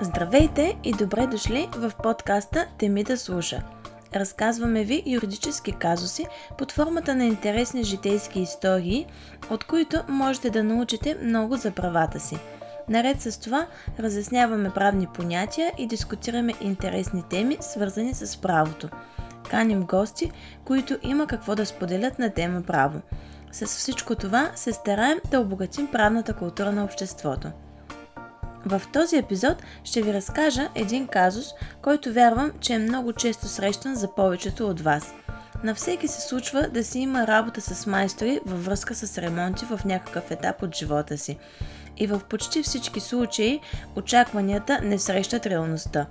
Здравейте 0.00 0.76
и 0.84 0.92
добре 0.92 1.26
дошли 1.26 1.68
в 1.76 1.92
подкаста 2.02 2.66
Теми 2.78 3.04
да 3.04 3.18
слуша. 3.18 3.62
Разказваме 4.14 4.84
ви 4.84 5.02
юридически 5.06 5.72
казуси 5.72 6.26
под 6.58 6.72
формата 6.72 7.14
на 7.14 7.24
интересни 7.24 7.84
житейски 7.84 8.40
истории, 8.40 9.06
от 9.50 9.64
които 9.64 10.02
можете 10.08 10.50
да 10.50 10.64
научите 10.64 11.16
много 11.22 11.56
за 11.56 11.70
правата 11.70 12.20
си. 12.20 12.38
Наред 12.88 13.20
с 13.20 13.40
това 13.40 13.66
разясняваме 14.00 14.70
правни 14.70 15.06
понятия 15.06 15.72
и 15.78 15.86
дискутираме 15.86 16.52
интересни 16.60 17.22
теми, 17.30 17.56
свързани 17.60 18.14
с 18.14 18.40
правото. 18.40 18.88
Каним 19.50 19.82
гости, 19.82 20.32
които 20.64 20.98
има 21.02 21.26
какво 21.26 21.54
да 21.54 21.66
споделят 21.66 22.18
на 22.18 22.30
тема 22.30 22.62
право. 22.62 23.00
С 23.52 23.66
всичко 23.66 24.14
това 24.14 24.50
се 24.54 24.72
стараем 24.72 25.18
да 25.30 25.40
обогатим 25.40 25.86
правната 25.86 26.34
култура 26.34 26.72
на 26.72 26.84
обществото. 26.84 27.48
В 28.66 28.82
този 28.92 29.16
епизод 29.16 29.62
ще 29.84 30.02
ви 30.02 30.14
разкажа 30.14 30.68
един 30.74 31.06
казус, 31.06 31.46
който 31.82 32.12
вярвам, 32.12 32.52
че 32.60 32.74
е 32.74 32.78
много 32.78 33.12
често 33.12 33.48
срещан 33.48 33.94
за 33.94 34.14
повечето 34.14 34.68
от 34.68 34.80
вас. 34.80 35.14
На 35.64 35.74
всеки 35.74 36.08
се 36.08 36.20
случва 36.20 36.68
да 36.68 36.84
си 36.84 36.98
има 36.98 37.26
работа 37.26 37.60
с 37.60 37.86
майстори 37.86 38.40
във 38.46 38.64
връзка 38.64 38.94
с 38.94 39.18
ремонти 39.18 39.64
в 39.64 39.80
някакъв 39.84 40.30
етап 40.30 40.62
от 40.62 40.76
живота 40.76 41.18
си. 41.18 41.38
И 41.96 42.06
в 42.06 42.20
почти 42.28 42.62
всички 42.62 43.00
случаи 43.00 43.60
очакванията 43.96 44.80
не 44.82 44.98
срещат 44.98 45.46
реалността. 45.46 46.06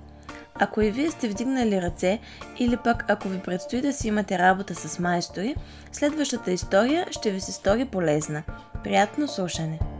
Ако 0.54 0.80
и 0.80 0.90
вие 0.90 1.10
сте 1.10 1.28
вдигнали 1.28 1.82
ръце 1.82 2.20
или 2.58 2.76
пък 2.76 3.04
ако 3.08 3.28
ви 3.28 3.38
предстои 3.38 3.80
да 3.80 3.92
си 3.92 4.08
имате 4.08 4.38
работа 4.38 4.74
с 4.74 4.98
майстори, 4.98 5.54
следващата 5.92 6.52
история 6.52 7.06
ще 7.10 7.30
ви 7.30 7.40
се 7.40 7.52
стори 7.52 7.84
полезна. 7.84 8.42
Приятно 8.84 9.28
слушане! 9.28 9.95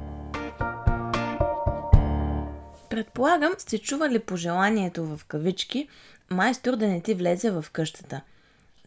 Предполагам, 2.96 3.52
сте 3.58 3.78
чували 3.78 4.18
пожеланието 4.18 5.04
в 5.04 5.24
кавички 5.28 5.88
майстор 6.30 6.76
да 6.76 6.88
не 6.88 7.00
ти 7.00 7.14
влезе 7.14 7.50
в 7.50 7.64
къщата. 7.72 8.20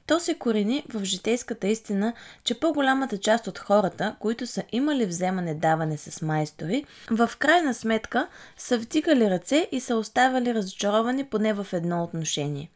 То 0.05 0.19
се 0.19 0.33
корени 0.33 0.83
в 0.93 1.03
житейската 1.03 1.67
истина, 1.67 2.13
че 2.43 2.59
по-голямата 2.59 3.17
част 3.17 3.47
от 3.47 3.59
хората, 3.59 4.15
които 4.19 4.47
са 4.47 4.63
имали 4.71 5.05
вземане-даване 5.05 5.97
с 5.97 6.21
майстори, 6.21 6.85
в 7.11 7.31
крайна 7.39 7.73
сметка 7.73 8.27
са 8.57 8.77
вдигали 8.77 9.29
ръце 9.29 9.67
и 9.71 9.79
са 9.79 9.95
оставали 9.95 10.53
разочаровани 10.53 11.25
поне 11.25 11.53
в 11.53 11.67
едно 11.73 12.03
отношение. 12.03 12.69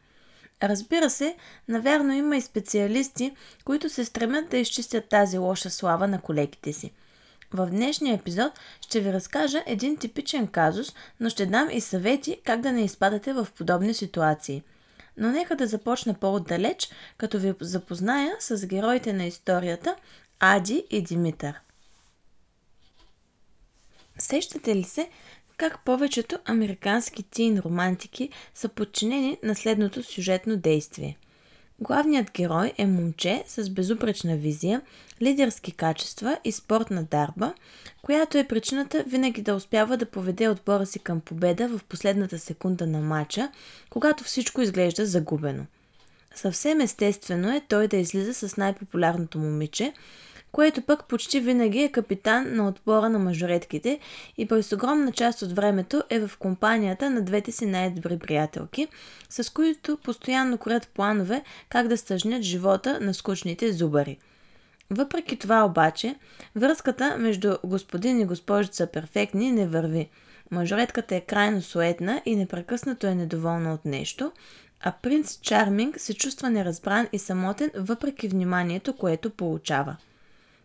Разбира 0.62 1.10
се, 1.10 1.36
навярно 1.68 2.12
има 2.12 2.36
и 2.36 2.40
специалисти, 2.40 3.34
които 3.64 3.88
се 3.88 4.04
стремят 4.04 4.48
да 4.48 4.56
изчистят 4.56 5.08
тази 5.08 5.38
лоша 5.38 5.70
слава 5.70 6.08
на 6.08 6.20
колегите 6.20 6.72
си– 6.72 6.92
в 7.54 7.66
днешния 7.66 8.14
епизод 8.14 8.52
ще 8.80 9.00
ви 9.00 9.12
разкажа 9.12 9.62
един 9.66 9.96
типичен 9.96 10.46
казус, 10.46 10.94
но 11.20 11.30
ще 11.30 11.46
дам 11.46 11.70
и 11.70 11.80
съвети 11.80 12.40
как 12.44 12.60
да 12.60 12.72
не 12.72 12.84
изпадате 12.84 13.32
в 13.32 13.48
подобни 13.58 13.94
ситуации. 13.94 14.62
Но 15.16 15.30
нека 15.30 15.56
да 15.56 15.66
започна 15.66 16.14
по-отдалеч, 16.14 16.88
като 17.16 17.38
ви 17.38 17.54
запозная 17.60 18.36
с 18.38 18.66
героите 18.66 19.12
на 19.12 19.24
историята 19.24 19.96
Ади 20.40 20.86
и 20.90 21.02
Димитър. 21.02 21.60
Сещате 24.18 24.76
ли 24.76 24.84
се 24.84 25.10
как 25.56 25.84
повечето 25.84 26.38
американски 26.44 27.22
тин 27.22 27.58
романтики 27.58 28.30
са 28.54 28.68
подчинени 28.68 29.38
на 29.42 29.54
следното 29.54 30.02
сюжетно 30.02 30.56
действие? 30.56 31.18
Главният 31.80 32.30
герой 32.32 32.72
е 32.78 32.86
момче 32.86 33.44
с 33.46 33.70
безупречна 33.70 34.36
визия, 34.36 34.82
лидерски 35.22 35.72
качества 35.72 36.38
и 36.44 36.52
спортна 36.52 37.02
дарба, 37.02 37.54
която 38.02 38.38
е 38.38 38.48
причината 38.48 39.04
винаги 39.06 39.42
да 39.42 39.54
успява 39.54 39.96
да 39.96 40.06
поведе 40.06 40.48
отбора 40.48 40.86
си 40.86 40.98
към 40.98 41.20
победа 41.20 41.68
в 41.68 41.84
последната 41.84 42.38
секунда 42.38 42.86
на 42.86 43.00
матча, 43.00 43.52
когато 43.90 44.24
всичко 44.24 44.60
изглежда 44.60 45.06
загубено. 45.06 45.66
Съвсем 46.34 46.80
естествено 46.80 47.52
е 47.56 47.62
той 47.68 47.88
да 47.88 47.96
излиза 47.96 48.34
с 48.34 48.56
най-популярното 48.56 49.38
момиче, 49.38 49.92
което 50.54 50.82
пък 50.82 51.04
почти 51.04 51.40
винаги 51.40 51.78
е 51.78 51.92
капитан 51.92 52.56
на 52.56 52.68
отбора 52.68 53.08
на 53.08 53.18
мажоретките 53.18 53.98
и 54.38 54.48
през 54.48 54.72
огромна 54.72 55.12
част 55.12 55.42
от 55.42 55.52
времето 55.52 56.02
е 56.10 56.20
в 56.20 56.36
компанията 56.38 57.10
на 57.10 57.22
двете 57.22 57.52
си 57.52 57.66
най-добри 57.66 58.18
приятелки, 58.18 58.88
с 59.28 59.52
които 59.52 59.96
постоянно 59.96 60.58
корят 60.58 60.88
планове 60.94 61.42
как 61.68 61.88
да 61.88 61.96
стъжнят 61.96 62.42
живота 62.42 62.98
на 63.00 63.14
скучните 63.14 63.72
зубари. 63.72 64.18
Въпреки 64.90 65.38
това 65.38 65.64
обаче, 65.64 66.14
връзката 66.56 67.16
между 67.18 67.56
господин 67.64 68.20
и 68.20 68.26
госпожица 68.26 68.86
перфектни 68.86 69.52
не 69.52 69.66
върви. 69.66 70.08
Мажоретката 70.50 71.16
е 71.16 71.20
крайно 71.20 71.62
суетна 71.62 72.22
и 72.26 72.36
непрекъснато 72.36 73.06
е 73.06 73.14
недоволна 73.14 73.74
от 73.74 73.84
нещо, 73.84 74.32
а 74.80 74.92
принц 75.02 75.38
Чарминг 75.40 76.00
се 76.00 76.14
чувства 76.14 76.50
неразбран 76.50 77.08
и 77.12 77.18
самотен 77.18 77.70
въпреки 77.76 78.28
вниманието, 78.28 78.96
което 78.96 79.30
получава. 79.30 79.96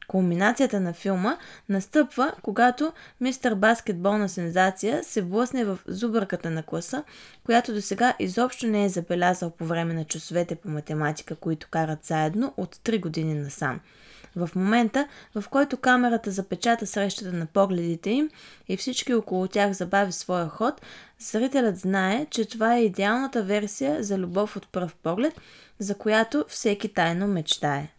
Кулминацията 0.09 0.79
на 0.79 0.93
филма 0.93 1.37
настъпва, 1.69 2.33
когато 2.41 2.93
мистер 3.21 3.55
баскетболна 3.55 4.29
сензация 4.29 5.03
се 5.03 5.21
блъсне 5.21 5.65
в 5.65 5.79
зубърката 5.87 6.49
на 6.49 6.63
класа, 6.63 7.03
която 7.45 7.73
до 7.73 7.81
сега 7.81 8.13
изобщо 8.19 8.67
не 8.67 8.85
е 8.85 8.89
забелязал 8.89 9.49
по 9.49 9.65
време 9.65 9.93
на 9.93 10.05
часовете 10.05 10.55
по 10.55 10.69
математика, 10.69 11.35
които 11.35 11.67
карат 11.71 12.05
заедно 12.05 12.53
от 12.57 12.75
3 12.75 12.99
години 12.99 13.33
насам. 13.33 13.79
В 14.35 14.49
момента, 14.55 15.07
в 15.35 15.49
който 15.49 15.77
камерата 15.77 16.31
запечата 16.31 16.87
срещата 16.87 17.33
на 17.33 17.45
погледите 17.45 18.09
им 18.09 18.29
и 18.67 18.77
всички 18.77 19.13
около 19.13 19.47
тях 19.47 19.71
забави 19.71 20.11
своя 20.11 20.49
ход, 20.49 20.81
зрителят 21.19 21.77
знае, 21.77 22.27
че 22.29 22.45
това 22.45 22.75
е 22.75 22.83
идеалната 22.83 23.43
версия 23.43 24.03
за 24.03 24.17
любов 24.17 24.55
от 24.55 24.71
пръв 24.71 24.95
поглед, 24.95 25.41
за 25.79 25.95
която 25.95 26.45
всеки 26.47 26.93
тайно 26.93 27.27
мечтае. 27.27 27.89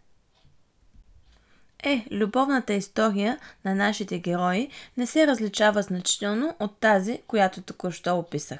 Е, 1.83 2.05
любовната 2.11 2.73
история 2.73 3.37
на 3.65 3.75
нашите 3.75 4.19
герои 4.19 4.69
не 4.97 5.07
се 5.07 5.27
различава 5.27 5.81
значително 5.81 6.55
от 6.59 6.77
тази, 6.79 7.19
която 7.27 7.61
току-що 7.61 8.17
описах. 8.17 8.59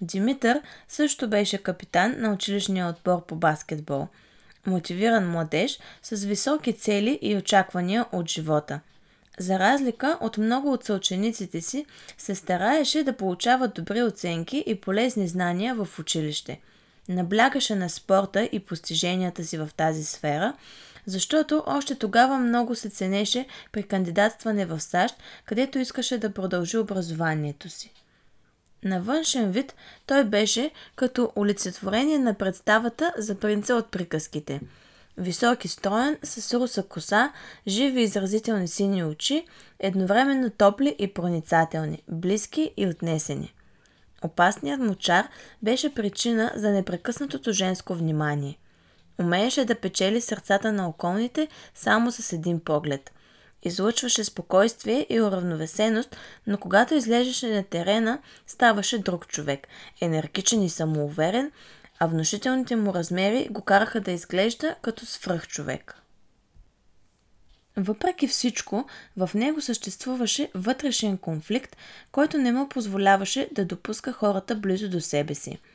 Димитър 0.00 0.60
също 0.88 1.28
беше 1.28 1.58
капитан 1.58 2.14
на 2.18 2.32
училищния 2.32 2.88
отбор 2.88 3.26
по 3.26 3.34
баскетбол. 3.34 4.08
Мотивиран 4.66 5.30
младеж 5.30 5.78
с 6.02 6.24
високи 6.24 6.72
цели 6.72 7.18
и 7.22 7.36
очаквания 7.36 8.06
от 8.12 8.30
живота. 8.30 8.80
За 9.38 9.58
разлика 9.58 10.18
от 10.20 10.38
много 10.38 10.72
от 10.72 10.84
съучениците 10.84 11.60
си, 11.60 11.86
се 12.18 12.34
стараеше 12.34 13.04
да 13.04 13.16
получава 13.16 13.68
добри 13.68 14.02
оценки 14.02 14.64
и 14.66 14.74
полезни 14.74 15.28
знания 15.28 15.74
в 15.74 15.98
училище. 15.98 16.60
Наблягаше 17.08 17.74
на 17.74 17.90
спорта 17.90 18.48
и 18.52 18.60
постиженията 18.60 19.44
си 19.44 19.58
в 19.58 19.70
тази 19.76 20.04
сфера– 20.04 20.54
защото 21.08 21.62
още 21.66 21.94
тогава 21.94 22.38
много 22.38 22.74
се 22.74 22.90
ценеше 22.90 23.46
при 23.72 23.82
кандидатстване 23.82 24.66
в 24.66 24.80
САЩ, 24.80 25.14
където 25.44 25.78
искаше 25.78 26.18
да 26.18 26.32
продължи 26.32 26.78
образованието 26.78 27.68
си. 27.68 27.92
На 28.84 29.00
външен 29.00 29.50
вид 29.50 29.74
той 30.06 30.24
беше 30.24 30.70
като 30.96 31.32
олицетворение 31.36 32.18
на 32.18 32.34
представата 32.34 33.12
за 33.18 33.34
принца 33.34 33.74
от 33.74 33.90
приказките. 33.90 34.60
Високи 35.16 35.68
строен, 35.68 36.18
с 36.22 36.54
руса 36.54 36.82
коса, 36.82 37.32
живи 37.66 38.02
изразителни 38.02 38.68
сини 38.68 39.04
очи, 39.04 39.46
едновременно 39.78 40.50
топли 40.50 40.96
и 40.98 41.14
проницателни, 41.14 42.02
близки 42.08 42.72
и 42.76 42.86
отнесени. 42.86 43.54
Опасният 44.22 44.80
му 44.80 44.94
чар 44.94 45.28
беше 45.62 45.94
причина 45.94 46.52
за 46.54 46.70
непрекъснатото 46.70 47.52
женско 47.52 47.94
внимание– 47.94 48.58
Умееше 49.20 49.64
да 49.64 49.74
печели 49.74 50.20
сърцата 50.20 50.72
на 50.72 50.88
околните 50.88 51.48
само 51.74 52.12
с 52.12 52.32
един 52.32 52.60
поглед. 52.60 53.12
Излъчваше 53.62 54.24
спокойствие 54.24 55.06
и 55.10 55.20
уравновесеност, 55.20 56.16
но 56.46 56.58
когато 56.58 56.94
излежеше 56.94 57.54
на 57.54 57.62
терена, 57.62 58.18
ставаше 58.46 58.98
друг 58.98 59.26
човек, 59.26 59.68
енергичен 60.00 60.62
и 60.62 60.70
самоуверен, 60.70 61.52
а 61.98 62.06
внушителните 62.06 62.76
му 62.76 62.94
размери 62.94 63.48
го 63.50 63.62
караха 63.62 64.00
да 64.00 64.10
изглежда 64.10 64.74
като 64.82 65.06
свръхчовек. 65.06 66.02
Въпреки 67.76 68.28
всичко, 68.28 68.86
в 69.16 69.30
него 69.34 69.60
съществуваше 69.60 70.50
вътрешен 70.54 71.18
конфликт, 71.18 71.76
който 72.12 72.38
не 72.38 72.52
му 72.52 72.68
позволяваше 72.68 73.48
да 73.52 73.64
допуска 73.64 74.12
хората 74.12 74.54
близо 74.54 74.88
до 74.90 75.00
себе 75.00 75.34
си– 75.34 75.58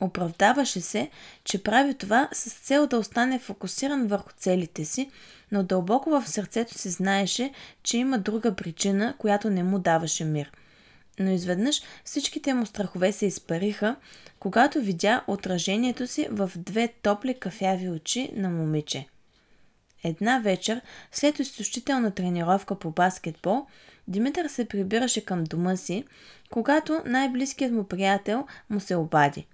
Оправдаваше 0.00 0.80
се, 0.80 1.10
че 1.44 1.62
прави 1.62 1.94
това 1.94 2.28
с 2.32 2.52
цел 2.52 2.86
да 2.86 2.98
остане 2.98 3.38
фокусиран 3.38 4.06
върху 4.06 4.30
целите 4.36 4.84
си, 4.84 5.10
но 5.52 5.62
дълбоко 5.62 6.10
в 6.10 6.28
сърцето 6.28 6.78
си 6.78 6.90
знаеше, 6.90 7.52
че 7.82 7.98
има 7.98 8.18
друга 8.18 8.54
причина, 8.54 9.14
която 9.18 9.50
не 9.50 9.62
му 9.62 9.78
даваше 9.78 10.24
мир. 10.24 10.52
Но 11.18 11.30
изведнъж 11.30 11.82
всичките 12.04 12.54
му 12.54 12.66
страхове 12.66 13.12
се 13.12 13.26
изпариха, 13.26 13.96
когато 14.38 14.80
видя 14.80 15.24
отражението 15.26 16.06
си 16.06 16.28
в 16.30 16.50
две 16.56 16.88
топли 16.88 17.34
кафяви 17.34 17.90
очи 17.90 18.30
на 18.34 18.50
момиче. 18.50 19.06
Една 20.04 20.38
вечер, 20.38 20.80
след 21.12 21.38
изтощителна 21.38 22.10
тренировка 22.10 22.78
по 22.78 22.90
баскетбол, 22.90 23.66
Димитър 24.08 24.48
се 24.48 24.68
прибираше 24.68 25.24
към 25.24 25.44
дома 25.44 25.76
си, 25.76 26.04
когато 26.50 27.02
най-близкият 27.06 27.72
му 27.72 27.84
приятел 27.84 28.46
му 28.70 28.80
се 28.80 28.96
обади. 28.96 29.46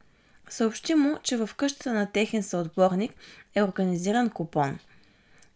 Съобщи 0.49 0.95
му, 0.95 1.17
че 1.23 1.37
в 1.37 1.51
къщата 1.57 1.93
на 1.93 2.07
техен 2.07 2.43
съотборник 2.43 3.13
е 3.55 3.63
организиран 3.63 4.31
купон. 4.31 4.79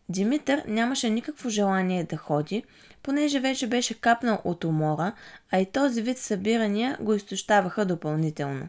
Димитър 0.09 0.63
нямаше 0.69 1.11
никакво 1.11 1.49
желание 1.49 2.05
да 2.05 2.17
ходи, 2.17 2.65
понеже 3.03 3.41
вече 3.41 3.67
беше 3.67 4.01
капнал 4.01 4.41
от 4.45 4.65
умора, 4.65 5.13
а 5.51 5.59
и 5.59 5.67
този 5.67 6.03
вид 6.03 6.19
събирания 6.19 6.99
го 7.01 7.15
изтощаваха 7.15 7.87
допълнително. 7.87 8.69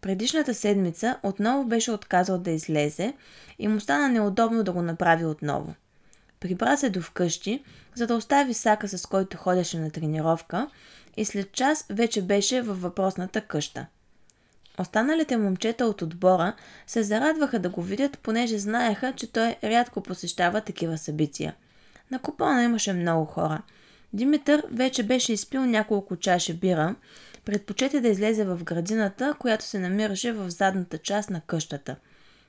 Предишната 0.00 0.54
седмица 0.54 1.16
отново 1.22 1.64
беше 1.64 1.92
отказал 1.92 2.38
да 2.38 2.50
излезе 2.50 3.14
и 3.58 3.68
му 3.68 3.80
стана 3.80 4.08
неудобно 4.08 4.64
да 4.64 4.72
го 4.72 4.82
направи 4.82 5.24
отново. 5.24 5.74
Прибра 6.40 6.76
се 6.76 6.90
до 6.90 7.02
вкъщи, 7.02 7.64
за 7.94 8.06
да 8.06 8.14
остави 8.14 8.54
сака, 8.54 8.88
с 8.88 9.06
който 9.06 9.36
ходеше 9.36 9.78
на 9.78 9.90
тренировка 9.90 10.68
и 11.16 11.24
след 11.24 11.52
час 11.52 11.86
вече 11.90 12.22
беше 12.22 12.62
във 12.62 12.82
въпросната 12.82 13.40
къща. 13.40 13.86
Останалите 14.78 15.36
момчета 15.36 15.86
от 15.86 16.02
отбора 16.02 16.52
се 16.86 17.02
зарадваха 17.02 17.58
да 17.58 17.68
го 17.68 17.82
видят, 17.82 18.18
понеже 18.18 18.58
знаеха, 18.58 19.12
че 19.16 19.32
той 19.32 19.56
рядко 19.64 20.00
посещава 20.00 20.60
такива 20.60 20.98
събития. 20.98 21.54
На 22.10 22.18
купона 22.18 22.64
имаше 22.64 22.92
много 22.92 23.24
хора. 23.24 23.62
Димитър 24.12 24.64
вече 24.70 25.02
беше 25.02 25.32
изпил 25.32 25.66
няколко 25.66 26.16
чаши 26.16 26.54
бира, 26.54 26.94
предпочете 27.44 28.00
да 28.00 28.08
излезе 28.08 28.44
в 28.44 28.64
градината, 28.64 29.34
която 29.38 29.64
се 29.64 29.78
намираше 29.78 30.32
в 30.32 30.50
задната 30.50 30.98
част 30.98 31.30
на 31.30 31.40
къщата. 31.40 31.96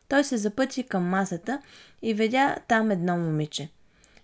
Той 0.08 0.24
се 0.24 0.38
запъти 0.38 0.84
към 0.84 1.04
масата 1.04 1.62
и 2.02 2.14
видя 2.14 2.56
там 2.68 2.92
едно 2.92 3.18
момиче. 3.18 3.70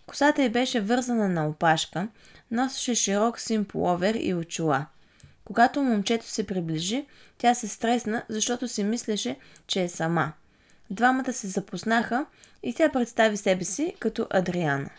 Косата 0.06 0.44
й 0.44 0.50
беше 0.50 0.81
вързана 0.81 1.30
на 1.30 1.48
опашка, 1.48 2.07
носеше 2.51 2.96
широк 2.96 3.40
син 3.40 3.66
половер 3.66 4.16
и 4.16 4.34
очила. 4.34 4.86
Когато 5.50 5.81
момчето 5.81 6.25
се 6.25 6.48
приближи, 6.48 7.06
тя 7.38 7.54
се 7.54 7.68
стресна, 7.68 8.24
защото 8.30 8.68
си 8.68 8.84
мислеше, 8.84 9.38
че 9.68 9.84
е 9.84 9.90
сама. 9.90 10.34
Двамата 10.90 11.34
се 11.34 11.48
запознаха 11.48 12.25
и 12.63 12.74
тя 12.74 12.90
представи 12.90 13.38
себе 13.38 13.63
си 13.63 13.96
като 14.00 14.28
Адриана. 14.30 14.90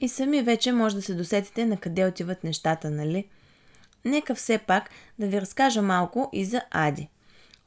И 0.00 0.08
сами 0.08 0.42
вече 0.42 0.72
може 0.72 0.96
да 0.96 1.02
се 1.02 1.14
досетите 1.14 1.66
на 1.66 1.76
къде 1.76 2.06
отиват 2.06 2.44
нещата, 2.44 2.90
нали? 2.90 3.28
Нека 4.04 4.34
все 4.34 4.58
пак 4.58 4.90
да 5.18 5.26
ви 5.26 5.40
разкажа 5.40 5.82
малко 5.82 6.30
и 6.32 6.44
за 6.44 6.62
Ади. 6.70 7.08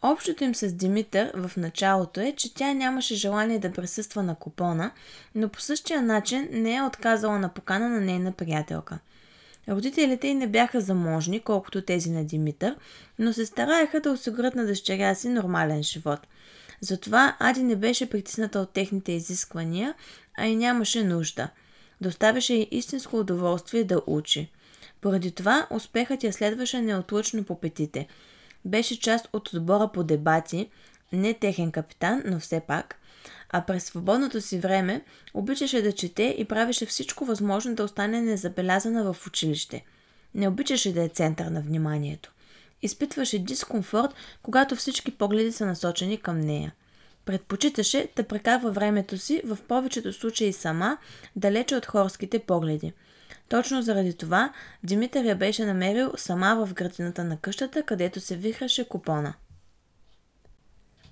Общото 0.02 0.44
им 0.44 0.56
с 0.56 0.74
Димитър 0.74 1.32
в 1.36 1.58
началото 1.58 2.20
е, 2.20 2.34
че 2.38 2.54
тя 2.54 2.74
нямаше 2.74 3.16
желание 3.16 3.60
да 3.60 3.72
присъства 3.72 4.24
на 4.24 4.36
купона, 4.36 4.92
но 5.36 5.50
по 5.50 5.62
същия 5.62 6.02
начин 6.02 6.48
не 6.52 6.76
е 6.76 6.84
отказала 6.84 7.40
на 7.40 7.50
покана 7.50 7.90
на 7.90 8.02
нейна 8.02 8.32
приятелка. 8.32 9.00
Родителите 9.70 10.28
й 10.28 10.36
не 10.36 10.48
бяха 10.48 10.82
заможни, 10.82 11.40
колкото 11.40 11.82
тези 11.82 12.12
на 12.12 12.26
Димитър, 12.26 12.76
но 13.20 13.34
се 13.34 13.46
стараеха 13.46 14.00
да 14.00 14.12
осигурят 14.12 14.56
на 14.56 14.66
дъщеря 14.66 15.16
си 15.16 15.30
нормален 15.30 15.84
живот. 15.84 16.28
Затова 16.82 17.38
Ади 17.40 17.64
не 17.64 17.76
беше 17.76 18.10
притисната 18.10 18.60
от 18.60 18.74
техните 18.74 19.12
изисквания, 19.12 19.94
а 20.38 20.46
и 20.46 20.56
нямаше 20.56 21.04
нужда. 21.04 21.50
Доставяше 22.02 22.54
й 22.54 22.68
истинско 22.72 23.20
удоволствие 23.20 23.84
да 23.84 24.02
учи. 24.08 24.52
Поради 25.02 25.32
това 25.32 25.68
успехът 25.72 26.24
я 26.24 26.34
следваше 26.34 26.82
неотлучно 26.82 27.44
по 27.44 27.60
петите– 27.60 28.08
беше 28.68 29.00
част 29.00 29.30
от 29.34 29.54
отбора 29.54 29.90
по 29.94 30.04
дебати, 30.04 30.70
не 31.12 31.34
техен 31.34 31.72
капитан, 31.72 32.24
но 32.26 32.40
все 32.40 32.60
пак, 32.60 32.96
а 33.50 33.62
през 33.62 33.84
свободното 33.84 34.42
си 34.42 34.60
време 34.60 35.02
обичаше 35.34 35.82
да 35.82 35.92
чете 35.92 36.36
и 36.38 36.46
правеше 36.46 36.86
всичко 36.86 37.26
възможно 37.26 37.76
да 37.76 37.84
остане 37.84 38.22
незабелязана 38.22 39.14
в 39.14 39.28
училище. 39.28 39.86
Не 40.36 40.48
обичаше 40.48 40.94
да 40.94 41.04
е 41.04 41.10
център 41.10 41.46
на 41.46 41.62
вниманието. 41.62 42.32
Изпитваше 42.82 43.40
дискомфорт, 43.40 44.14
когато 44.42 44.76
всички 44.76 45.12
погледи 45.12 45.52
са 45.52 45.66
насочени 45.66 46.18
към 46.18 46.40
нея. 46.40 46.74
Предпочиташе 47.26 48.10
да 48.16 48.24
прекарва 48.24 48.72
времето 48.72 49.18
си 49.18 49.42
в 49.46 49.58
повечето 49.68 50.14
случаи 50.14 50.54
сама, 50.54 50.98
далече 51.36 51.76
от 51.76 51.86
хорските 51.86 52.40
погледи– 52.40 52.94
точно 53.50 53.82
заради 53.82 54.14
това 54.14 54.54
Димитър 54.84 55.26
я 55.26 55.36
беше 55.36 55.66
намерил 55.66 56.12
сама 56.18 56.66
в 56.66 56.74
градината 56.74 57.24
на 57.24 57.38
къщата, 57.38 57.84
където 57.84 58.20
се 58.20 58.36
вихраше 58.36 58.88
купона. 58.88 59.34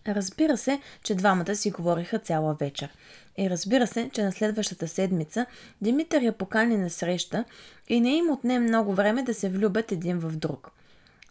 Разбира 0.08 0.58
се, 0.58 0.80
че 1.04 1.16
двамата 1.16 1.56
си 1.56 1.72
говориха 1.72 2.20
цяла 2.20 2.54
вечер. 2.54 2.90
И 3.38 3.50
разбира 3.50 3.88
се, 3.88 4.10
че 4.14 4.24
на 4.24 4.32
следващата 4.32 4.88
седмица 4.88 5.46
Димитър 5.82 6.22
я 6.22 6.32
покани 6.32 6.78
на 6.78 6.90
среща 6.90 7.46
и 7.90 8.02
не 8.02 8.16
им 8.16 8.30
отне 8.30 8.60
много 8.60 8.94
време 8.94 9.24
да 9.24 9.34
се 9.34 9.50
влюбят 9.50 9.92
един 9.92 10.20
в 10.20 10.38
друг– 10.38 10.72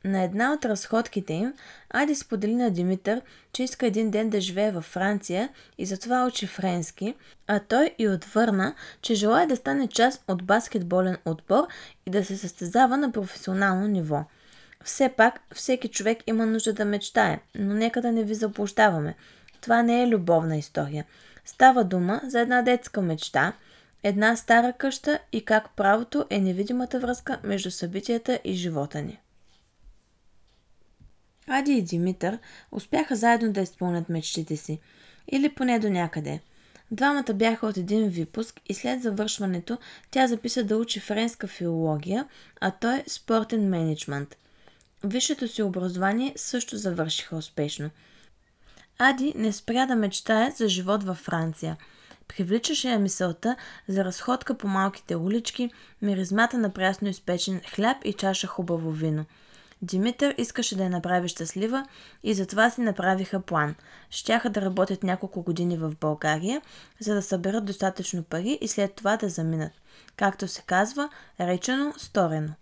на 0.04 0.22
една 0.22 0.52
от 0.52 0.64
разходките 0.64 1.32
им, 1.32 1.54
Ади 1.90 2.14
сподели 2.14 2.54
на 2.54 2.70
Димитър, 2.70 3.22
че 3.52 3.62
иска 3.62 3.86
един 3.86 4.10
ден 4.10 4.30
да 4.30 4.40
живее 4.40 4.70
във 4.70 4.84
Франция 4.84 5.48
и 5.78 5.86
затова 5.86 6.26
учи 6.26 6.46
френски, 6.46 7.14
а 7.46 7.60
той 7.60 7.94
и 7.98 8.08
отвърна, 8.08 8.74
че 9.02 9.14
желая 9.14 9.46
да 9.46 9.56
стане 9.56 9.88
част 9.88 10.24
от 10.28 10.44
баскетболен 10.44 11.16
отбор 11.24 11.66
и 12.06 12.10
да 12.10 12.24
се 12.24 12.36
състезава 12.36 12.96
на 12.96 13.12
професионално 13.12 13.86
ниво. 13.86 14.24
Все 14.84 15.08
пак, 15.08 15.40
всеки 15.54 15.88
човек 15.88 16.18
има 16.26 16.46
нужда 16.46 16.72
да 16.72 16.84
мечтае, 16.84 17.40
но 17.54 17.74
нека 17.74 18.02
да 18.02 18.12
не 18.12 18.24
ви 18.24 18.34
заблуждаваме. 18.34 19.14
Това 19.60 19.82
не 19.82 20.02
е 20.02 20.08
любовна 20.08 20.56
история. 20.56 21.04
Става 21.44 21.84
дума 21.84 22.20
за 22.24 22.40
една 22.40 22.62
детска 22.62 23.02
мечта, 23.02 23.52
една 24.02 24.36
стара 24.36 24.72
къща 24.72 25.18
и 25.32 25.44
как 25.44 25.76
правото 25.76 26.26
е 26.30 26.40
невидимата 26.40 27.00
връзка 27.00 27.40
между 27.44 27.70
събитията 27.70 28.40
и 28.44 28.54
живота 28.54 29.02
ни. 29.02 29.20
Ади 31.46 31.72
и 31.72 31.82
Димитър 31.82 32.38
успяха 32.72 33.16
заедно 33.16 33.52
да 33.52 33.60
изпълнят 33.60 34.08
мечтите 34.08 34.56
си, 34.56 34.80
или 35.32 35.54
поне 35.54 35.78
до 35.78 35.90
някъде. 35.90 36.40
Двамата 36.90 37.34
бяха 37.34 37.66
от 37.66 37.76
един 37.76 38.08
випуск 38.08 38.60
и 38.66 38.74
след 38.74 39.02
завършването 39.02 39.78
тя 40.10 40.26
записа 40.26 40.64
да 40.64 40.76
учи 40.76 41.00
френска 41.00 41.46
филология, 41.46 42.28
а 42.60 42.70
той 42.70 43.04
спортен 43.06 43.68
менеджмент. 43.68 44.36
Висшето 45.04 45.48
си 45.48 45.62
образование 45.62 46.32
също 46.36 46.76
завършиха 46.76 47.36
успешно. 47.36 47.90
Ади 48.98 49.32
не 49.36 49.52
спря 49.52 49.86
да 49.86 49.96
мечтае 49.96 50.50
за 50.50 50.68
живот 50.68 51.04
във 51.04 51.18
Франция. 51.18 51.76
Привличаше 52.28 52.90
я 52.90 52.98
мисълта 52.98 53.56
за 53.88 54.04
разходка 54.04 54.58
по 54.58 54.68
малките 54.68 55.16
улички, 55.16 55.70
миризмата 56.02 56.58
на 56.58 56.72
прясно 56.72 57.08
изпечен 57.08 57.60
хляб 57.74 57.96
и 58.04 58.12
чаша 58.12 58.46
хубаво 58.46 58.90
вино– 58.90 59.24
Димитър 59.84 60.34
искаше 60.38 60.76
да 60.76 60.82
я 60.82 60.90
направи 60.90 61.28
щастлива 61.28 61.86
и 62.22 62.34
затова 62.34 62.70
си 62.70 62.80
направиха 62.80 63.40
план. 63.40 63.74
Щяха 64.10 64.50
да 64.50 64.62
работят 64.62 65.02
няколко 65.02 65.42
години 65.42 65.76
в 65.76 65.92
България, 66.00 66.62
за 67.00 67.14
да 67.14 67.22
съберат 67.22 67.64
достатъчно 67.64 68.22
пари 68.22 68.58
и 68.60 68.68
след 68.68 68.94
това 68.94 69.16
да 69.16 69.28
заминат. 69.28 69.72
Както 70.16 70.48
се 70.48 70.62
казва, 70.62 71.08
речено, 71.40 71.94
сторено. 71.96 72.52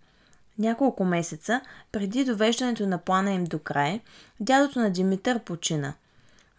Няколко 0.59 1.05
месеца 1.05 1.61
преди 1.93 2.25
довеждането 2.25 2.87
на 2.87 2.99
плана 2.99 3.33
им 3.33 3.45
до 3.45 3.59
край, 3.59 4.01
дядото 4.41 4.79
на 4.79 4.91
Димитър 4.91 5.39
почина. 5.39 5.95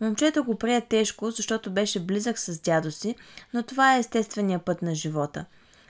Момчето 0.01 0.43
го 0.43 0.55
прие 0.55 0.81
тежко, 0.81 1.31
защото 1.31 1.71
беше 1.71 1.99
близък 1.99 2.39
с 2.39 2.59
дядо 2.59 2.91
си, 2.91 3.15
но 3.53 3.63
това 3.63 3.95
е 3.95 3.99
естествения 3.99 4.59
път 4.59 4.81
на 4.81 4.95
живота. 4.95 5.45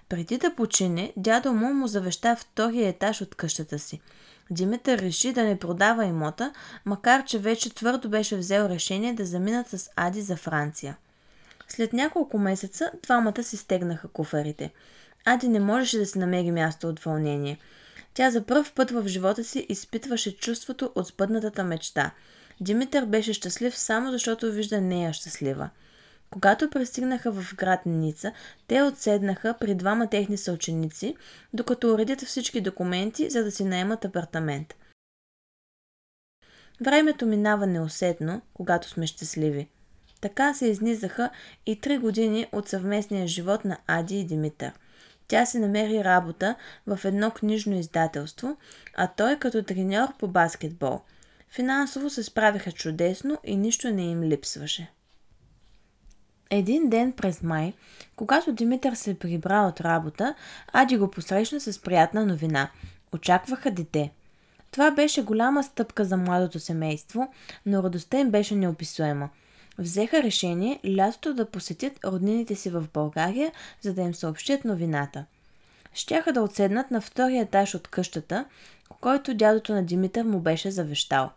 Преди 0.10 0.38
да 0.38 0.56
почине, 0.56 1.14
дядо 1.18 1.54
му 1.54 1.74
му 1.74 1.88
завеща 1.88 2.36
втория 2.36 2.90
етаж 2.90 3.22
от 3.22 3.36
къщата 3.36 3.80
си– 3.80 4.02
Димитър 4.52 5.00
реши 5.00 5.34
да 5.34 5.44
не 5.44 5.60
продава 5.60 6.06
имота, 6.06 6.54
макар 6.86 7.26
че 7.26 7.40
вече 7.40 7.74
твърдо 7.74 8.10
беше 8.10 8.38
взел 8.38 8.70
решение 8.70 9.14
да 9.14 9.26
заминат 9.26 9.70
с 9.70 9.90
Ади 9.96 10.22
за 10.22 10.36
Франция. 10.36 10.98
След 11.68 11.94
няколко 11.94 12.38
месеца 12.38 12.92
двамата 13.04 13.44
си 13.44 13.58
стегнаха 13.58 14.08
куфарите. 14.08 14.72
Ади 15.26 15.48
не 15.48 15.60
можеше 15.60 15.98
да 15.98 16.06
си 16.06 16.20
намери 16.20 16.52
място 16.52 16.88
от 16.88 17.00
вълнение. 17.00 17.58
Тя 18.14 18.32
за 18.32 18.46
първ 18.46 18.72
път 18.76 18.92
в 18.92 19.08
живота 19.08 19.44
си 19.44 19.66
изпитваше 19.70 20.38
чувството 20.38 20.92
от 20.96 21.08
спъднатата 21.08 21.64
мечта. 21.64 22.12
Димитър 22.62 23.06
беше 23.06 23.34
щастлив 23.34 23.78
само 23.78 24.12
защото 24.12 24.52
вижда 24.52 24.82
нея 24.82 25.14
щастлива. 25.14 25.70
Когато 26.30 26.70
пристигнаха 26.70 27.32
в 27.32 27.56
град 27.56 27.86
Ница, 27.86 28.34
те 28.68 28.82
отседнаха 28.82 29.56
при 29.60 29.76
двама 29.76 30.10
техни 30.10 30.38
съученици, 30.38 31.16
докато 31.54 31.94
уредят 31.94 32.22
всички 32.22 32.62
документи, 32.62 33.30
за 33.30 33.44
да 33.44 33.52
си 33.52 33.66
наемат 33.66 34.06
апартамент. 34.06 34.76
Времето 36.82 37.26
минава 37.26 37.68
неусетно, 37.68 38.42
когато 38.54 38.90
сме 38.90 39.08
щастливи. 39.08 39.68
Така 40.22 40.54
се 40.54 40.68
изнизаха 40.68 41.30
и 41.66 41.82
три 41.82 41.98
години 41.98 42.48
от 42.52 42.68
съвместния 42.68 43.28
живот 43.28 43.66
на 43.66 43.78
Ади 43.88 44.20
и 44.20 44.26
Димитър. 44.26 44.72
Тя 45.34 45.46
си 45.46 45.60
намери 45.60 46.04
работа 46.04 46.56
в 46.88 47.00
едно 47.06 47.32
книжно 47.32 47.76
издателство, 47.76 48.58
а 48.98 49.08
той 49.08 49.40
като 49.40 49.64
треньор 49.64 50.08
по 50.20 50.28
баскетбол. 50.28 51.02
Финансово 51.50 52.10
се 52.10 52.24
справиха 52.24 52.72
чудесно 52.72 53.38
и 53.44 53.56
нищо 53.56 53.90
не 53.90 54.12
им 54.12 54.24
липсваше. 54.24 54.92
Един 56.50 56.90
ден 56.90 57.12
през 57.12 57.44
май, 57.44 57.74
когато 58.16 58.52
Димитър 58.52 58.94
се 58.94 59.20
прибра 59.20 59.66
от 59.70 59.82
работа, 59.82 60.36
Ади 60.74 60.98
го 60.98 61.12
посрещна 61.12 61.60
с 61.60 61.82
приятна 61.82 62.26
новина. 62.26 62.70
Очакваха 63.14 63.72
дете. 63.72 64.12
Това 64.72 64.92
беше 64.92 65.24
голяма 65.24 65.64
стъпка 65.64 66.06
за 66.06 66.18
младото 66.18 66.60
семейство, 66.60 67.34
но 67.66 67.84
радостта 67.84 68.20
им 68.20 68.32
беше 68.32 68.56
неописуема. 68.56 69.30
Взеха 69.78 70.24
решение 70.24 70.80
лятото 70.98 71.34
да 71.34 71.46
посетят 71.46 72.06
роднините 72.06 72.56
си 72.56 72.70
в 72.70 72.86
България, 72.94 73.52
за 73.82 73.94
да 73.94 74.02
им 74.02 74.16
съобщят 74.16 74.66
новината. 74.66 75.26
Щяха 75.94 76.34
да 76.34 76.42
отседнат 76.42 76.92
на 76.92 77.02
втория 77.02 77.42
етаж 77.42 77.76
от 77.76 77.88
къщата, 77.88 78.46
който 79.02 79.34
дядото 79.34 79.74
на 79.74 79.84
Димитър 79.84 80.24
му 80.24 80.40
беше 80.40 80.72
завещал. 80.72 81.32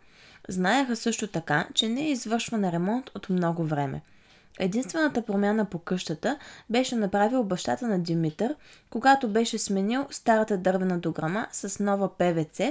Знаеха 0.49 0.95
също 0.95 1.27
така, 1.27 1.67
че 1.73 1.89
не 1.89 2.01
е 2.01 2.11
извършван 2.11 2.69
ремонт 2.69 3.09
от 3.15 3.29
много 3.29 3.63
време– 3.63 4.01
Единствената 4.59 5.21
промяна 5.21 5.65
по 5.65 5.79
къщата 5.79 6.37
беше 6.69 6.95
направил 6.95 7.43
бащата 7.43 7.87
на 7.87 7.99
Димитър, 7.99 8.55
когато 8.89 9.29
беше 9.29 9.57
сменил 9.57 10.07
старата 10.11 10.57
дървена 10.57 10.99
дограма 10.99 11.47
с 11.51 11.83
нова 11.83 12.09
ПВЦ 12.17 12.61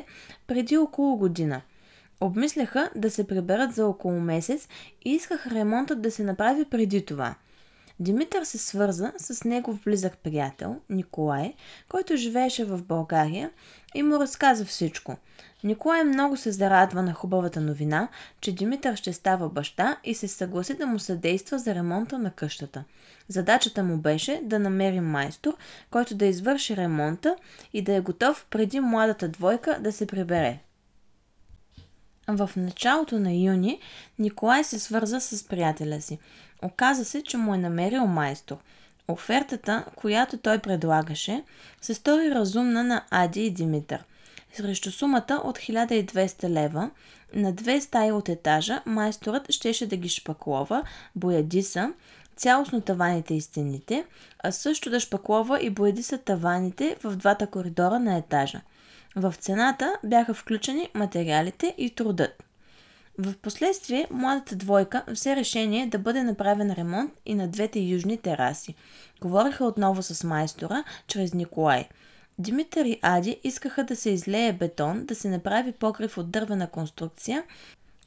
преди 0.47 0.77
около 0.77 1.17
година. 1.17 1.61
Обмисляха 2.21 2.91
да 2.97 3.11
се 3.11 3.27
приберат 3.27 3.75
за 3.75 3.87
около 3.87 4.21
месец 4.21 4.69
и 5.05 5.11
искаха 5.11 5.51
ремонтът 5.51 6.03
да 6.03 6.11
се 6.11 6.23
направи 6.25 6.65
преди 6.65 7.05
това– 7.05 7.35
Димитър 8.01 8.45
се 8.45 8.59
свърза 8.59 9.13
с 9.17 9.45
негов 9.45 9.81
близък 9.85 10.19
приятел, 10.19 10.77
Николай, 10.91 11.55
който 11.89 12.17
живееше 12.17 12.65
в 12.65 12.83
България 12.83 13.51
и 13.95 14.03
му 14.03 14.21
разказа 14.21 14.65
всичко. 14.65 15.17
Николай 15.65 16.05
много 16.05 16.37
се 16.37 16.53
зарадва 16.53 17.03
на 17.03 17.13
хубавата 17.13 17.61
новина, 17.61 18.09
че 18.41 18.55
Димитър 18.55 18.97
ще 18.97 19.13
става 19.13 19.49
баща 19.49 19.97
и 20.05 20.15
се 20.15 20.29
съгласи 20.29 20.75
да 20.75 20.87
му 20.87 20.99
съдейства 20.99 21.59
за 21.59 21.75
ремонта 21.75 22.19
на 22.19 22.31
къщата. 22.31 22.85
Задачата 23.29 23.83
му 23.83 23.97
беше 23.97 24.41
да 24.45 24.59
намери 24.59 25.01
майстор, 25.01 25.57
който 25.91 26.15
да 26.15 26.27
извърши 26.27 26.77
ремонта 26.77 27.37
и 27.73 27.83
да 27.83 27.95
е 27.95 28.01
готов 28.01 28.47
преди 28.51 28.81
младата 28.81 29.29
двойка 29.29 29.79
да 29.81 29.93
се 29.93 30.07
прибере. 30.07 30.59
В 32.29 32.51
началото 32.57 33.19
на 33.19 33.33
юни 33.33 33.81
Николай 34.19 34.65
се 34.65 34.79
свърза 34.79 35.21
с 35.21 35.49
приятеля 35.49 36.01
си. 36.01 36.19
Оказа 36.63 37.05
се, 37.05 37.23
че 37.23 37.37
му 37.37 37.55
е 37.55 37.59
намерил 37.59 38.07
майстор. 38.07 38.57
Офертата, 39.09 39.85
която 39.97 40.39
той 40.39 40.59
предлагаше, 40.59 41.45
се 41.81 41.95
стори 41.95 42.31
разумна 42.31 42.85
на 42.85 43.05
Ади 43.11 43.47
и 43.47 43.51
Димитър. 43.51 44.05
Срещу 44.53 44.91
сумата 44.91 45.41
от 45.45 45.59
1200 45.59 46.49
лева 46.49 46.91
на 47.35 47.53
две 47.53 47.81
стаи 47.81 48.13
от 48.13 48.29
етажа 48.29 48.83
майсторът 48.87 49.53
щеше 49.53 49.87
да 49.87 49.97
ги 49.97 50.09
шпаклова, 50.09 50.83
боядиса, 51.17 51.93
цялостно 52.37 52.81
таваните 52.81 53.35
и 53.35 53.41
стените, 53.41 54.05
а 54.39 54.53
също 54.53 54.91
да 54.91 55.01
шпаклова 55.01 55.63
и 55.63 55.71
боядиса 55.71 56.19
таваните 56.19 56.97
в 57.05 57.17
двата 57.17 57.47
коридора 57.47 57.99
на 57.99 58.17
етажа. 58.17 58.61
В 59.17 59.35
цената 59.39 59.97
бяха 60.05 60.35
включени 60.35 60.91
материалите 60.95 61.75
и 61.79 61.91
трудът. 61.91 62.43
В 63.19 63.35
последствие 63.43 64.07
младата 64.11 64.57
двойка 64.57 65.05
взе 65.09 65.37
решение 65.37 65.87
да 65.87 65.99
бъде 65.99 66.23
направен 66.23 66.73
ремонт 66.73 67.13
и 67.27 67.35
на 67.35 67.49
двете 67.49 67.81
южни 67.81 68.19
тераси. 68.19 68.75
Говориха 69.21 69.65
отново 69.65 70.03
с 70.03 70.25
майстора 70.25 70.85
чрез 71.07 71.35
Николай. 71.35 71.89
Димитър 72.39 72.85
и 72.85 72.99
Ади 73.03 73.41
искаха 73.45 73.85
да 73.85 73.97
се 73.97 74.11
излее 74.11 74.53
бетон, 74.53 75.05
да 75.05 75.15
се 75.15 75.29
направи 75.29 75.73
покрив 75.73 76.19
от 76.19 76.31
дървена 76.31 76.71
конструкция, 76.71 77.45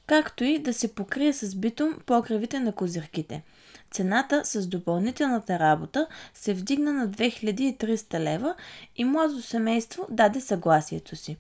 както 0.10 0.44
и 0.44 0.60
да 0.60 0.74
се 0.74 0.96
покрие 0.96 1.34
с 1.34 1.56
битум 1.56 1.98
покривите 2.06 2.60
на 2.60 2.72
козирките. 2.72 3.44
Цената 3.92 4.42
с 4.46 4.68
допълнителната 4.68 5.60
работа 5.60 6.08
се 6.34 6.54
вдигна 6.54 6.94
на 6.94 7.10
2300 7.10 8.20
лева 8.20 8.56
и 8.96 9.06
младото 9.06 9.42
семейство 9.42 10.08
даде 10.10 10.42
съгласието 10.42 11.16
си. 11.16 11.38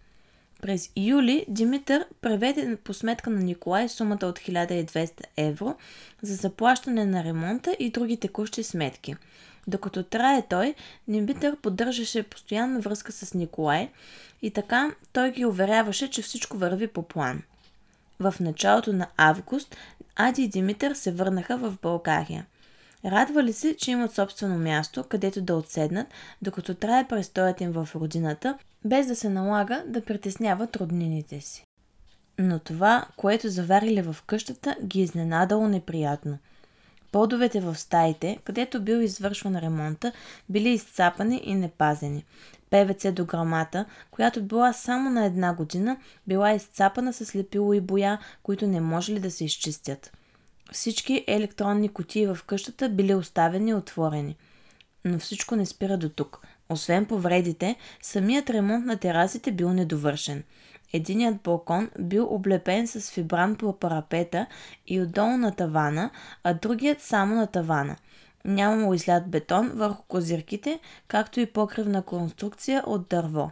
През 0.61 0.91
юли 0.97 1.45
Димитър 1.47 2.05
преведе 2.21 2.77
по 2.83 2.93
сметка 2.93 3.29
на 3.29 3.39
Николай 3.39 3.89
сумата 3.89 4.25
от 4.25 4.39
1200 4.39 5.23
евро 5.37 5.75
за 6.21 6.35
заплащане 6.35 7.05
на 7.05 7.23
ремонта 7.23 7.75
и 7.79 7.89
други 7.89 8.17
текущи 8.17 8.63
сметки. 8.63 9.15
Докато 9.67 10.03
трае 10.03 10.43
той, 10.49 10.75
Димитър 11.07 11.55
поддържаше 11.55 12.23
постоянна 12.23 12.79
връзка 12.79 13.11
с 13.11 13.33
Николай 13.33 13.89
и 14.41 14.51
така 14.51 14.91
той 15.13 15.31
ги 15.31 15.45
уверяваше, 15.45 16.09
че 16.09 16.21
всичко 16.21 16.57
върви 16.57 16.87
по 16.87 17.03
план. 17.03 17.41
В 18.19 18.35
началото 18.39 18.93
на 18.93 19.07
август 19.17 19.75
Ади 20.15 20.43
и 20.43 20.47
Димитър 20.47 20.93
се 20.93 21.11
върнаха 21.11 21.57
в 21.57 21.77
България. 21.81 22.45
Радвали 23.05 23.53
се, 23.53 23.77
че 23.77 23.91
имат 23.91 24.13
собствено 24.13 24.57
място, 24.57 25.03
където 25.03 25.41
да 25.41 25.55
отседнат, 25.55 26.07
докато 26.41 26.73
трае 26.73 27.07
престоят 27.07 27.61
им 27.61 27.71
в 27.71 27.89
родината, 27.95 28.57
без 28.85 29.07
да 29.07 29.15
се 29.15 29.29
налага 29.29 29.83
да 29.87 30.05
притесняват 30.05 30.75
роднините 30.75 31.41
си. 31.41 31.65
Но 32.39 32.59
това, 32.59 33.05
което 33.17 33.49
заварили 33.49 34.01
в 34.01 34.15
къщата, 34.25 34.75
ги 34.83 35.01
изненадало 35.01 35.67
неприятно. 35.67 36.37
Подовете 37.11 37.61
в 37.61 37.75
стаите, 37.75 38.37
където 38.43 38.81
бил 38.81 38.95
извършван 38.95 39.55
ремонта, 39.55 40.11
били 40.49 40.69
изцапани 40.69 41.41
и 41.43 41.55
непазени. 41.55 42.25
ПВЦ 42.69 43.11
до 43.11 43.25
грамата, 43.25 43.85
която 44.11 44.43
била 44.43 44.73
само 44.73 45.09
на 45.09 45.25
една 45.25 45.53
година, 45.53 45.97
била 46.27 46.51
изцапана 46.51 47.13
с 47.13 47.35
лепило 47.35 47.73
и 47.73 47.81
боя, 47.81 48.19
които 48.43 48.67
не 48.67 48.81
можели 48.81 49.19
да 49.19 49.31
се 49.31 49.45
изчистят. 49.45 50.11
Всички 50.71 51.23
електронни 51.27 51.89
кутии 51.89 52.27
в 52.27 52.37
къщата 52.45 52.89
били 52.89 53.13
оставени 53.13 53.73
отворени. 53.73 54.35
Но 55.05 55.19
всичко 55.19 55.55
не 55.55 55.65
спира 55.65 55.97
до 55.97 56.09
тук. 56.09 56.41
Освен 56.69 57.05
повредите, 57.05 57.75
самият 58.01 58.49
ремонт 58.49 58.85
на 58.85 58.97
терасите 58.97 59.51
бил 59.51 59.73
недовършен. 59.73 60.43
Единият 60.93 61.41
балкон 61.43 61.89
бил 61.99 62.27
облепен 62.29 62.87
с 62.87 63.11
фибран 63.11 63.55
по 63.55 63.79
парапета 63.79 64.45
и 64.87 65.01
отдолу 65.01 65.37
на 65.37 65.55
тавана, 65.55 66.09
а 66.43 66.53
другият 66.53 67.01
само 67.01 67.35
на 67.35 67.47
тавана. 67.47 67.95
Нямало 68.45 68.93
излят 68.93 69.27
бетон 69.27 69.71
върху 69.75 70.03
козирките, 70.03 70.79
както 71.07 71.39
и 71.39 71.45
покривна 71.45 72.01
конструкция 72.01 72.83
от 72.85 73.07
дърво. 73.09 73.51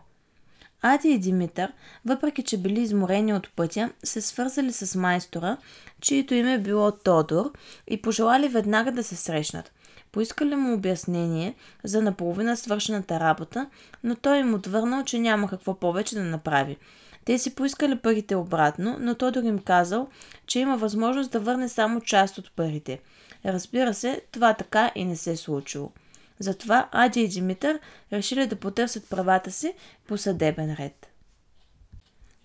Ади 0.81 1.09
и 1.09 1.19
Димитър, 1.19 1.73
въпреки 2.05 2.43
че 2.43 2.57
били 2.57 2.81
изморени 2.81 3.33
от 3.33 3.49
пътя, 3.55 3.89
се 4.03 4.21
свързали 4.21 4.71
с 4.71 4.95
майстора, 4.95 5.57
чието 6.01 6.33
име 6.33 6.59
било 6.59 6.91
Тодор, 6.91 7.51
и 7.87 8.01
пожелали 8.01 8.47
веднага 8.47 8.91
да 8.91 9.03
се 9.03 9.15
срещнат. 9.15 9.71
Поискали 10.11 10.55
му 10.55 10.73
обяснение 10.73 11.55
за 11.83 12.01
наполовина 12.01 12.55
свършената 12.55 13.19
работа, 13.19 13.69
но 14.03 14.15
той 14.15 14.37
им 14.37 14.53
отвърнал, 14.53 15.03
че 15.03 15.19
няма 15.19 15.47
какво 15.47 15.79
повече 15.79 16.15
да 16.15 16.23
направи. 16.23 16.77
Те 17.25 17.37
си 17.37 17.55
поискали 17.55 17.95
парите 17.95 18.35
обратно, 18.35 18.97
но 18.99 19.15
Тодор 19.15 19.43
им 19.43 19.59
казал, 19.59 20.07
че 20.45 20.59
има 20.59 20.77
възможност 20.77 21.31
да 21.31 21.39
върне 21.39 21.69
само 21.69 22.01
част 22.01 22.37
от 22.37 22.51
парите. 22.55 22.99
Разбира 23.47 23.93
се, 23.93 24.21
това 24.31 24.53
така 24.53 24.91
и 24.95 25.05
не 25.05 25.15
се 25.15 25.31
е 25.31 25.37
случило. 25.37 25.91
Затова 26.39 26.89
Ади 26.91 27.21
и 27.21 27.27
Димитър 27.27 27.79
решили 28.13 28.47
да 28.47 28.55
потърсят 28.55 29.09
правата 29.09 29.51
си 29.51 29.73
по 30.07 30.17
съдебен 30.17 30.73
ред. 30.73 31.07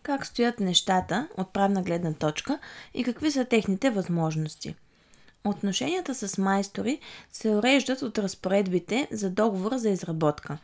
Как 0.02 0.26
стоят 0.26 0.61
нещата 0.61 1.28
от 1.37 1.52
правна 1.52 1.82
гледна 1.82 2.12
точка 2.12 2.59
и 2.94 3.04
какви 3.04 3.30
са 3.30 3.44
техните 3.44 3.90
възможности? 3.90 4.75
Отношенията 5.44 6.14
с 6.14 6.38
майстори 6.38 7.00
се 7.32 7.50
уреждат 7.50 8.02
от 8.02 8.18
разпоредбите 8.18 9.09
за 9.11 9.30
договора 9.30 9.78
за 9.78 9.90
изработка. 9.90 10.59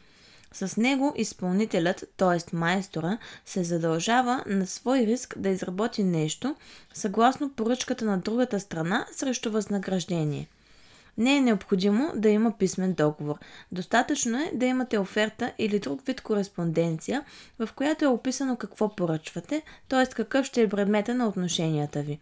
С 0.53 0.77
него 0.77 1.15
изпълнителят, 1.17 2.05
т.е. 2.17 2.57
майстора, 2.57 3.19
се 3.47 3.65
задължава 3.65 4.45
на 4.47 4.67
свой 4.67 4.99
риск 4.99 5.39
да 5.39 5.49
изработи 5.49 6.05
нещо 6.05 6.57
съгласно 6.95 7.53
поръчката 7.53 8.05
на 8.05 8.19
другата 8.19 8.61
страна 8.61 9.07
срещу 9.13 9.51
възнаграждение– 9.51 10.49
не 11.19 11.37
е 11.37 11.41
необходимо 11.41 12.13
да 12.15 12.29
има 12.29 12.53
писмен 12.59 12.93
договор. 12.93 13.39
Достатъчно 13.73 14.39
е 14.39 14.51
да 14.55 14.67
имате 14.67 14.99
оферта 14.99 15.53
или 15.59 15.79
друг 15.79 16.07
вид 16.07 16.21
кореспонденция, 16.21 17.25
в 17.59 17.69
която 17.75 18.05
е 18.05 18.09
описано 18.09 18.57
какво 18.57 18.97
поръчвате, 18.97 19.63
т.е. 19.89 20.07
какъв 20.07 20.47
ще 20.47 20.63
е 20.63 20.69
предмета 20.69 21.15
на 21.15 21.29
отношенията 21.29 22.03
ви. 22.03 22.19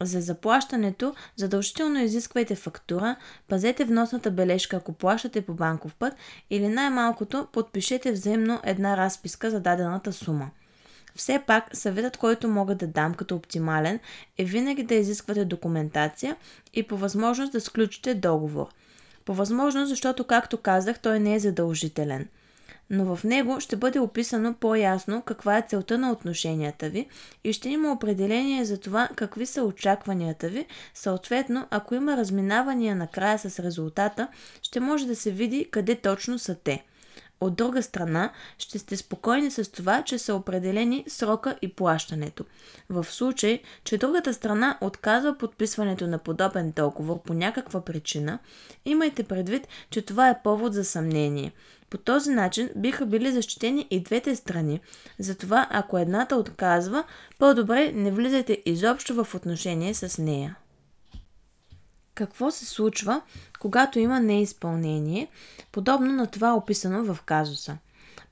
За 0.00 0.20
заплащането 0.20 1.14
задължително 1.36 2.00
изисквайте 2.00 2.54
фактура, 2.54 3.16
пазете 3.48 3.84
вносната 3.84 4.30
бележка, 4.30 4.76
ако 4.76 4.92
плащате 4.92 5.40
по 5.40 5.54
банков 5.54 5.94
път 5.94 6.14
или 6.50 6.68
най-малкото 6.68 7.48
подпишете 7.52 8.12
взаимно 8.12 8.60
една 8.64 8.96
разписка 8.96 9.50
за 9.50 9.60
дадената 9.60 10.12
сума. 10.12 10.50
Все 11.14 11.42
пак, 11.46 11.64
съветът, 11.72 12.16
който 12.16 12.48
мога 12.48 12.74
да 12.74 12.86
дам 12.86 13.14
като 13.14 13.36
оптимален, 13.36 14.00
е 14.38 14.44
винаги 14.44 14.82
да 14.82 14.94
изисквате 14.94 15.44
документация 15.44 16.36
и 16.74 16.82
по 16.82 16.96
възможност 16.96 17.52
да 17.52 17.60
сключите 17.60 18.14
договор. 18.14 18.66
По 19.24 19.34
възможност, 19.34 19.88
защото, 19.88 20.24
както 20.24 20.56
казах, 20.56 20.98
той 20.98 21.20
не 21.20 21.34
е 21.34 21.38
задължителен. 21.38 22.28
Но 22.90 23.16
в 23.16 23.24
него 23.24 23.60
ще 23.60 23.76
бъде 23.76 23.98
описано 23.98 24.54
по-ясно 24.54 25.22
каква 25.22 25.58
е 25.58 25.66
целта 25.68 25.98
на 25.98 26.12
отношенията 26.12 26.88
ви 26.88 27.08
и 27.44 27.52
ще 27.52 27.68
има 27.68 27.92
определение 27.92 28.64
за 28.64 28.80
това 28.80 29.08
какви 29.16 29.46
са 29.46 29.62
очакванията 29.62 30.48
ви. 30.48 30.66
Съответно, 30.94 31.66
ако 31.70 31.94
има 31.94 32.16
разминавания 32.16 32.96
накрая 32.96 33.38
с 33.38 33.58
резултата, 33.58 34.28
ще 34.62 34.80
може 34.80 35.06
да 35.06 35.16
се 35.16 35.30
види 35.30 35.68
къде 35.70 35.94
точно 35.94 36.38
са 36.38 36.54
те. 36.54 36.84
От 37.40 37.56
друга 37.56 37.82
страна, 37.82 38.32
ще 38.58 38.78
сте 38.78 38.96
спокойни 38.96 39.50
с 39.50 39.72
това, 39.72 40.02
че 40.02 40.18
са 40.18 40.34
определени 40.34 41.04
срока 41.08 41.58
и 41.62 41.72
плащането. 41.72 42.44
В 42.88 43.04
случай, 43.04 43.62
че 43.84 43.98
другата 43.98 44.34
страна 44.34 44.78
отказва 44.80 45.38
подписването 45.38 46.06
на 46.06 46.18
подобен 46.18 46.72
договор 46.76 47.22
по 47.22 47.34
някаква 47.34 47.80
причина, 47.80 48.38
имайте 48.84 49.22
предвид, 49.22 49.68
че 49.90 50.02
това 50.02 50.28
е 50.28 50.42
повод 50.42 50.74
за 50.74 50.84
съмнение. 50.84 51.52
По 51.90 51.98
този 51.98 52.30
начин 52.30 52.70
биха 52.76 53.06
били 53.06 53.32
защитени 53.32 53.86
и 53.90 54.02
двете 54.02 54.36
страни. 54.36 54.80
Затова, 55.18 55.66
ако 55.70 55.98
едната 55.98 56.36
отказва, 56.36 57.04
по-добре 57.38 57.92
не 57.92 58.10
влизайте 58.10 58.62
изобщо 58.66 59.24
в 59.24 59.34
отношение 59.34 59.94
с 59.94 60.22
нея. 60.22 60.56
Какво 62.14 62.50
се 62.50 62.66
случва, 62.66 63.20
когато 63.60 63.98
има 63.98 64.20
неизпълнение, 64.20 65.28
подобно 65.72 66.12
на 66.12 66.26
това 66.26 66.54
описано 66.54 67.14
в 67.14 67.22
казуса? 67.22 67.78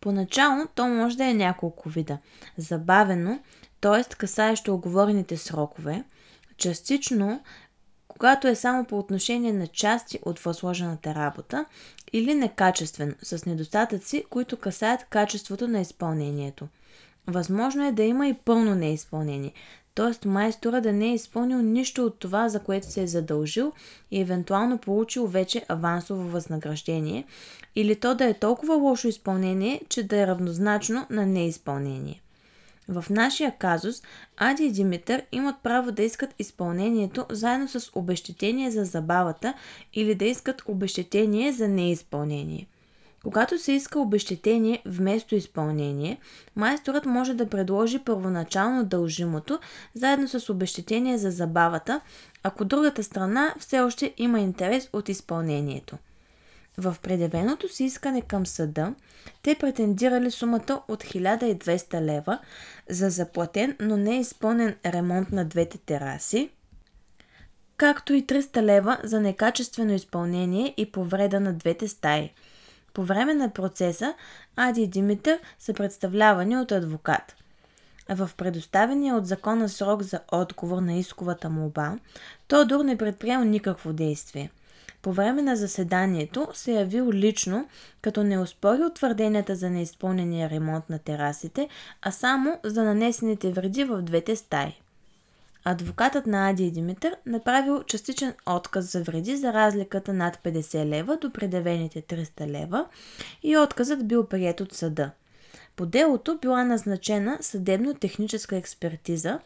Поначало 0.01 0.67
то 0.75 0.89
може 0.89 1.17
да 1.17 1.25
е 1.25 1.35
няколко 1.35 1.89
вида. 1.89 2.19
Забавено, 2.57 3.41
т.е. 3.81 4.15
касаещо 4.15 4.75
оговорените 4.75 5.37
срокове, 5.37 6.05
частично, 6.57 7.41
когато 8.19 8.49
е 8.49 8.55
само 8.55 8.85
по 8.85 8.99
отношение 8.99 9.53
на 9.53 9.67
части 9.67 10.19
от 10.23 10.39
възложената 10.39 11.15
работа, 11.15 11.65
или 12.13 12.35
некачествено, 12.35 13.15
с 13.23 13.47
недостатъци, 13.47 14.25
които 14.31 14.57
касаят 14.57 15.05
качеството 15.05 15.69
на 15.69 15.81
изпълнението. 15.81 16.69
Възможно 17.27 17.87
е 17.87 17.93
да 17.93 18.03
има 18.03 18.29
и 18.29 18.35
пълно 18.35 18.75
неизпълнение, 18.75 19.53
т.е. 19.95 20.29
майстора 20.29 20.81
да 20.81 20.93
не 20.93 21.07
е 21.07 21.15
изпълнил 21.15 21.63
нищо 21.63 22.05
от 22.05 22.19
това, 22.19 22.49
за 22.49 22.61
което 22.61 22.87
се 22.87 23.03
е 23.03 23.07
задължил 23.07 23.73
и 24.11 24.21
евентуално 24.21 24.79
получил 24.79 25.27
вече 25.27 25.65
авансово 25.69 26.23
възнаграждение, 26.23 27.25
или 27.77 27.97
то 27.97 28.15
да 28.15 28.25
е 28.25 28.35
толкова 28.35 28.75
лошо 28.75 29.09
изпълнение, 29.09 29.81
че 29.89 30.03
да 30.03 30.17
е 30.17 30.27
равнозначно 30.27 31.07
на 31.11 31.27
неизпълнение. 31.27 32.23
В 32.89 33.05
нашия 33.11 33.57
казус 33.59 34.03
Ади 34.37 34.65
и 34.65 34.73
Димитър 34.73 35.23
имат 35.33 35.57
право 35.63 35.93
да 35.93 36.03
искат 36.03 36.35
изпълнението 36.39 37.27
заедно 37.31 37.69
с 37.69 37.91
обещетение 37.95 38.71
за 38.71 38.85
забавата 38.85 39.55
или 39.95 40.15
да 40.15 40.25
искат 40.25 40.63
обещетение 40.67 41.53
за 41.53 41.69
неизпълнение. 41.69 42.67
Когато 43.23 43.59
се 43.59 43.73
иска 43.73 44.01
обещетение 44.01 44.83
вместо 44.87 45.35
изпълнение, 45.35 46.19
майсторът 46.57 47.07
може 47.07 47.35
да 47.35 47.49
предложи 47.49 47.99
първоначално 47.99 48.85
дължимото, 48.85 49.59
заедно 49.95 50.29
с 50.29 50.51
обещетение 50.51 51.19
за 51.19 51.31
забавата, 51.31 52.01
ако 52.43 52.65
другата 52.65 53.05
страна 53.05 53.55
все 53.59 53.81
още 53.81 54.15
има 54.17 54.41
интерес 54.41 54.89
от 54.93 55.09
изпълнението. 55.09 55.97
В 56.79 56.97
предявеното 57.03 57.69
си 57.69 57.85
искане 57.85 58.23
към 58.23 58.47
съда, 58.47 58.95
те 59.43 59.55
претендирали 59.55 60.31
сумата 60.31 60.83
от 60.89 61.05
1200 61.05 62.01
лева 62.01 62.39
за 62.91 63.11
заплатен, 63.11 63.77
но 63.81 63.97
не 63.97 64.21
изпълнен 64.21 64.77
ремонт 64.87 65.33
на 65.33 65.45
двете 65.45 65.79
тераси, 65.79 66.51
както 67.77 68.13
и 68.13 68.27
300 68.27 68.63
лева 68.63 68.99
за 69.05 69.21
некачествено 69.21 69.93
изпълнение 69.93 70.75
и 70.77 70.93
повреда 70.93 71.41
на 71.41 71.53
двете 71.53 71.89
стаи– 71.89 72.33
по 72.97 73.05
време 73.05 73.35
на 73.35 73.51
процеса 73.51 74.15
Ади 74.57 74.83
и 74.83 74.87
Димитър 74.87 75.39
са 75.59 75.75
представлявани 75.75 76.57
от 76.57 76.73
адвокат. 76.73 77.37
В 78.09 78.31
предоставения 78.37 79.15
от 79.15 79.27
закона 79.27 79.69
срок 79.69 80.03
за 80.03 80.21
отговор 80.33 80.83
на 80.83 80.95
исковата 80.95 81.51
молба, 81.51 81.99
Тодор 82.49 82.85
не 82.85 82.99
предприел 82.99 83.45
никакво 83.45 83.93
действие. 83.93 84.51
По 85.03 85.13
време 85.13 85.43
на 85.43 85.57
заседанието 85.57 86.49
се 86.55 86.71
е 86.71 86.75
явил 86.75 87.11
лично, 87.13 87.69
като 88.03 88.25
не 88.25 88.39
успори 88.39 88.83
твърденията 88.95 89.57
за 89.57 89.71
неизпълнения 89.71 90.51
ремонт 90.51 90.91
на 90.91 90.99
терасите, 90.99 91.69
а 92.03 92.11
само 92.11 92.59
за 92.65 92.85
нанесените 92.85 93.53
вреди 93.53 93.85
в 93.85 94.03
двете 94.03 94.37
стаи. 94.37 94.81
Адвокатът 95.65 96.27
на 96.27 96.51
Ади 96.51 96.67
и 96.67 96.71
Димитър 96.71 97.17
направил 97.27 97.83
частичен 97.83 98.35
отказ 98.47 98.93
за 98.93 99.03
вреди 99.03 99.37
за 99.37 99.53
разликата 99.53 100.13
над 100.13 100.39
50 100.45 100.87
лева 100.87 101.17
до 101.17 101.33
предявените 101.33 102.03
300 102.03 102.47
лева 102.47 102.87
и 103.43 103.57
отказът 103.57 104.09
бил 104.09 104.27
прият 104.27 104.61
от 104.61 104.73
съда. 104.73 105.11
По 105.77 105.87
делото 105.87 106.39
била 106.43 106.65
назначена 106.65 107.39
съдебно-техническа 107.41 108.57
експертиза, 108.57 109.39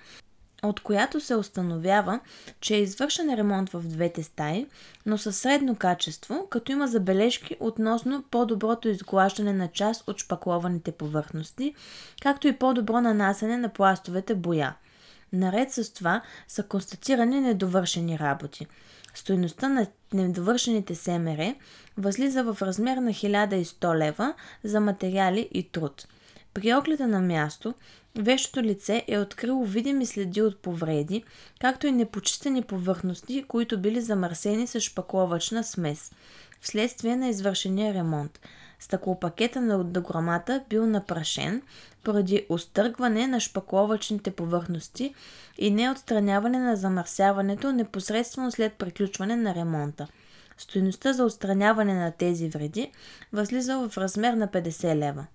от 0.62 0.80
която 0.80 1.20
се 1.20 1.34
установява, 1.34 2.20
че 2.60 2.74
е 2.74 2.80
извършен 2.80 3.34
ремонт 3.34 3.70
в 3.70 3.82
двете 3.82 4.22
стаи, 4.22 4.66
но 5.06 5.18
със 5.18 5.36
средно 5.36 5.76
качество, 5.76 6.46
като 6.50 6.72
има 6.72 6.88
забележки 6.88 7.56
относно 7.60 8.24
по-доброто 8.30 8.88
изглаждане 8.88 9.52
на 9.52 9.68
част 9.68 10.08
от 10.08 10.18
шпаклованите 10.18 10.92
повърхности, 10.92 11.74
както 12.22 12.48
и 12.48 12.56
по-добро 12.56 13.00
нанасене 13.00 13.56
на 13.56 13.68
пластовете 13.68 14.34
боя– 14.34 14.74
Наред 15.32 15.72
с 15.72 15.92
това 15.92 16.22
са 16.48 16.62
констатирани 16.62 17.40
недовършени 17.40 18.18
работи. 18.18 18.66
Стоеността 19.14 19.68
на 19.68 19.86
недовършените 20.12 20.94
СМР 20.94 21.54
възлиза 21.98 22.44
в 22.44 22.62
размер 22.62 22.96
на 22.96 23.10
1100 23.10 23.98
лева 23.98 24.34
за 24.64 24.80
материали 24.80 25.48
и 25.52 25.68
труд. 25.68 26.06
При 26.54 26.74
огледа 26.74 27.06
на 27.06 27.20
място, 27.20 27.74
вещото 28.18 28.62
лице 28.62 29.04
е 29.08 29.18
открило 29.18 29.64
видими 29.64 30.06
следи 30.06 30.42
от 30.42 30.62
повреди, 30.62 31.24
както 31.60 31.86
и 31.86 31.92
непочистени 31.92 32.62
повърхности, 32.62 33.44
които 33.48 33.80
били 33.80 34.00
замърсени 34.00 34.66
с 34.66 34.80
шпакловачна 34.80 35.64
смес, 35.64 36.12
вследствие 36.60 37.16
на 37.16 37.28
извършения 37.28 37.94
ремонт– 37.94 38.40
Стъклопакета 38.80 39.60
на 39.60 39.84
дограмата 39.84 40.64
бил 40.70 40.86
напрашен 40.86 41.62
поради 42.04 42.46
остъргване 42.48 43.26
на 43.26 43.40
шпакловачните 43.40 44.30
повърхности 44.30 45.14
и 45.58 45.70
неотстраняване 45.70 46.58
на 46.58 46.76
замърсяването 46.76 47.72
непосредствено 47.72 48.50
след 48.50 48.74
приключване 48.74 49.36
на 49.36 49.54
ремонта. 49.54 50.06
Стоеността 50.58 51.12
за 51.12 51.24
отстраняване 51.24 51.94
на 51.94 52.12
тези 52.12 52.48
вреди 52.48 52.92
възлиза 53.32 53.88
в 53.88 53.98
размер 53.98 54.32
на 54.32 54.48
50 54.48 54.96
лева. 54.96 55.26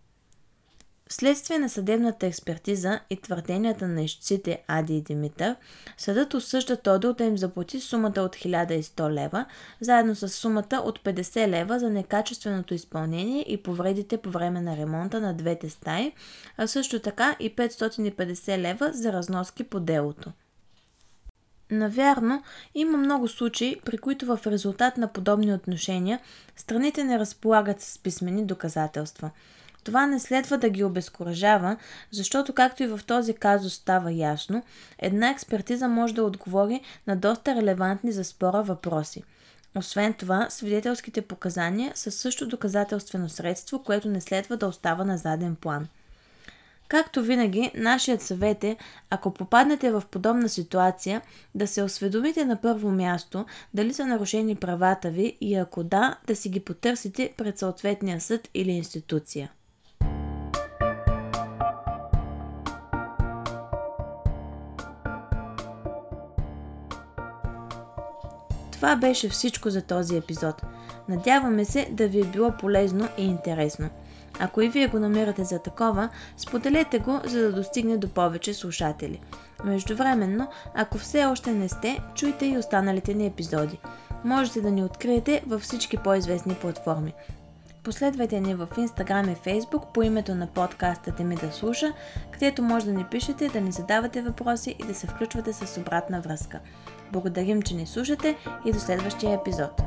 Вследствие 1.09 1.59
на 1.59 1.69
съдебната 1.69 2.25
експертиза 2.25 2.99
и 3.09 3.21
твърденията 3.21 3.87
на 3.87 4.01
ищците 4.01 4.63
Ади 4.67 4.97
и 4.97 5.01
Димитър, 5.01 5.55
съдът 5.97 6.33
осъжда 6.33 6.75
Тодор 6.75 7.13
да 7.13 7.23
им 7.23 7.37
заплати 7.37 7.79
сумата 7.79 8.21
от 8.21 8.35
1100 8.35 9.13
лева, 9.13 9.45
заедно 9.81 10.15
с 10.15 10.29
сумата 10.29 10.81
от 10.85 11.03
50 11.03 11.47
лева 11.47 11.79
за 11.79 11.89
некачественото 11.89 12.73
изпълнение 12.73 13.45
и 13.47 13.63
повредите 13.63 14.17
по 14.17 14.29
време 14.29 14.61
на 14.61 14.77
ремонта 14.77 15.21
на 15.21 15.33
двете 15.33 15.69
стаи, 15.69 16.11
а 16.57 16.67
също 16.67 16.99
така 16.99 17.35
и 17.39 17.55
550 17.55 18.57
лева 18.57 18.91
за 18.93 19.13
разноски 19.13 19.63
по 19.63 19.79
делото. 19.79 20.31
Навярно, 21.71 22.43
има 22.75 22.97
много 22.97 23.27
случаи, 23.27 23.79
при 23.85 23.97
които 23.97 24.25
в 24.25 24.39
резултат 24.47 24.97
на 24.97 25.07
подобни 25.07 25.53
отношения 25.53 26.19
страните 26.55 27.03
не 27.03 27.19
разполагат 27.19 27.81
с 27.81 27.97
писмени 27.97 28.45
доказателства– 28.45 29.31
това 29.85 30.05
не 30.05 30.19
следва 30.19 30.57
да 30.57 30.69
ги 30.69 30.83
обезкуражава, 30.83 31.77
защото 32.11 32.53
както 32.53 32.83
и 32.83 32.87
в 32.87 32.99
този 33.07 33.33
казус 33.33 33.73
става 33.73 34.11
ясно, 34.11 34.63
една 34.99 35.29
експертиза 35.29 35.87
може 35.87 36.13
да 36.13 36.23
отговори 36.23 36.81
на 37.07 37.15
доста 37.15 37.55
релевантни 37.55 38.11
за 38.11 38.23
спора 38.23 38.63
въпроси. 38.63 39.23
Освен 39.75 40.13
това, 40.13 40.47
свидетелските 40.49 41.21
показания 41.21 41.91
са 41.95 42.11
също 42.11 42.47
доказателствено 42.47 43.29
средство, 43.29 43.83
което 43.83 44.09
не 44.09 44.21
следва 44.21 44.57
да 44.57 44.67
остава 44.67 45.03
на 45.03 45.17
заден 45.17 45.55
план. 45.55 45.87
Както 46.87 47.21
винаги, 47.21 47.71
нашият 47.75 48.21
съвет 48.21 48.63
е, 48.63 48.77
ако 49.09 49.33
попаднете 49.33 49.91
в 49.91 50.03
подобна 50.11 50.49
ситуация, 50.49 51.21
да 51.55 51.67
се 51.67 51.83
осведомите 51.83 52.45
на 52.45 52.61
първо 52.61 52.91
място 52.91 53.45
дали 53.73 53.93
са 53.93 54.05
нарушени 54.05 54.55
правата 54.55 55.09
ви 55.09 55.37
и 55.41 55.55
ако 55.55 55.83
да, 55.83 56.17
да 56.27 56.35
си 56.35 56.49
ги 56.49 56.59
потърсите 56.59 57.33
пред 57.37 57.57
съответния 57.57 58.21
съд 58.21 58.49
или 58.53 58.71
институция. 58.71 59.51
Това 68.85 68.95
беше 68.95 69.29
всичко 69.29 69.69
за 69.69 69.81
този 69.81 70.17
епизод. 70.17 70.61
Надяваме 71.09 71.65
се 71.65 71.87
да 71.91 72.07
ви 72.07 72.21
е 72.21 72.23
било 72.23 72.51
полезно 72.51 73.07
и 73.17 73.25
интересно. 73.25 73.89
Ако 74.39 74.61
и 74.61 74.69
вие 74.69 74.87
го 74.87 74.99
намирате 74.99 75.43
за 75.43 75.59
такова, 75.59 76.09
споделете 76.37 76.99
го, 76.99 77.19
за 77.25 77.39
да 77.41 77.51
достигне 77.51 77.97
до 77.97 78.09
повече 78.09 78.53
слушатели. 78.53 79.21
Междувременно, 79.63 80.47
ако 80.75 80.97
все 80.97 81.25
още 81.25 81.51
не 81.51 81.69
сте, 81.69 81.99
чуйте 82.15 82.45
и 82.45 82.57
останалите 82.57 83.13
ни 83.13 83.25
епизоди. 83.25 83.79
Можете 84.23 84.61
да 84.61 84.71
ни 84.71 84.83
откриете 84.83 85.43
във 85.47 85.61
всички 85.61 85.97
по-известни 85.97 86.55
платформи. 86.55 87.13
Последвайте 87.83 88.39
ни 88.39 88.55
в 88.55 88.67
Instagram 88.67 89.31
и 89.31 89.35
Facebook 89.35 89.85
по 89.93 90.03
името 90.03 90.35
на 90.35 90.47
подкаста 90.47 91.11
Теми 91.11 91.35
да 91.35 91.51
слуша, 91.51 91.93
където 92.31 92.61
може 92.61 92.85
да 92.85 92.93
ни 92.93 93.05
пишете, 93.11 93.49
да 93.49 93.61
ни 93.61 93.71
задавате 93.71 94.21
въпроси 94.21 94.75
и 94.79 94.83
да 94.83 94.95
се 94.95 95.07
включвате 95.07 95.53
с 95.53 95.81
обратна 95.81 96.21
връзка. 96.21 96.59
Благодарим, 97.11 97.61
че 97.61 97.75
ни 97.75 97.85
слушате 97.85 98.37
и 98.65 98.71
до 98.71 98.79
следващия 98.79 99.33
епизод. 99.33 99.81